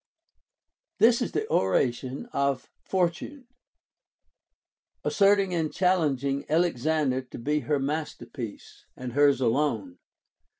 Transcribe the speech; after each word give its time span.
1. 0.97 1.07
This 1.09 1.21
is 1.21 1.31
the 1.33 1.47
oration 1.47 2.25
of 2.33 2.71
Fortune, 2.79 3.45
asserting 5.03 5.53
and 5.53 5.69
challeng 5.69 6.23
ing 6.23 6.43
Alexander 6.49 7.21
to 7.21 7.37
be 7.37 7.59
her 7.59 7.77
masterpiece, 7.77 8.87
and 8.97 9.13
hers 9.13 9.39
alone. 9.39 9.99